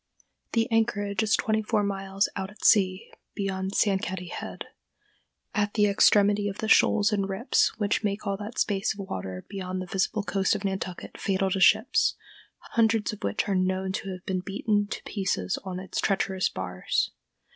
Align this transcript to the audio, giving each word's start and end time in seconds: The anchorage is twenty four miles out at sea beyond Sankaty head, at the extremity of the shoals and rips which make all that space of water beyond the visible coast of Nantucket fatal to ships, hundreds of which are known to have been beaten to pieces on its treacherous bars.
The 0.53 0.67
anchorage 0.71 1.21
is 1.21 1.35
twenty 1.35 1.61
four 1.61 1.83
miles 1.83 2.27
out 2.35 2.49
at 2.49 2.65
sea 2.65 3.13
beyond 3.35 3.73
Sankaty 3.75 4.29
head, 4.31 4.65
at 5.53 5.75
the 5.75 5.85
extremity 5.85 6.47
of 6.49 6.57
the 6.57 6.67
shoals 6.67 7.11
and 7.13 7.29
rips 7.29 7.77
which 7.77 8.03
make 8.03 8.25
all 8.25 8.35
that 8.37 8.57
space 8.57 8.95
of 8.95 9.07
water 9.07 9.45
beyond 9.47 9.79
the 9.79 9.85
visible 9.85 10.23
coast 10.23 10.55
of 10.55 10.65
Nantucket 10.65 11.19
fatal 11.19 11.51
to 11.51 11.59
ships, 11.59 12.15
hundreds 12.71 13.13
of 13.13 13.21
which 13.23 13.47
are 13.47 13.53
known 13.53 13.91
to 13.91 14.09
have 14.09 14.25
been 14.25 14.39
beaten 14.39 14.87
to 14.87 15.03
pieces 15.03 15.59
on 15.63 15.79
its 15.79 16.01
treacherous 16.01 16.49
bars. 16.49 17.11